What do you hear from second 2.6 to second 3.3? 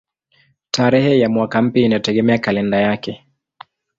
yake.